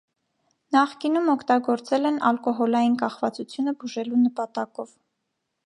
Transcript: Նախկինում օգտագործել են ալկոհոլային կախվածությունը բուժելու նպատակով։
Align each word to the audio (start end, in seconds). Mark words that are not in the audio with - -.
Նախկինում 0.75 1.27
օգտագործել 1.33 2.09
են 2.11 2.17
ալկոհոլային 2.31 2.97
կախվածությունը 3.03 3.77
բուժելու 3.85 4.23
նպատակով։ 4.25 4.99